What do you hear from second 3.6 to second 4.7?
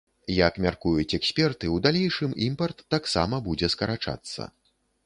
скарачацца.